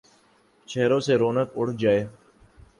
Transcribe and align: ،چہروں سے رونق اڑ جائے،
،چہروں 0.69 0.99
سے 1.05 1.13
رونق 1.17 1.49
اڑ 1.55 1.67
جائے، 1.79 2.01